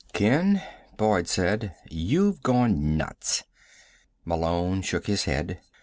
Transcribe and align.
"Ken," 0.13 0.63
Boyd 0.97 1.27
said, 1.27 1.75
"you've 1.87 2.41
gone 2.41 2.97
nuts." 2.97 3.43
Malone 4.25 4.81
shook 4.81 5.05
his 5.05 5.25
head. 5.25 5.61